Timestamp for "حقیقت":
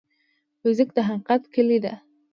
1.09-1.41